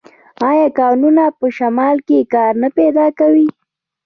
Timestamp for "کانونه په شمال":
0.79-1.97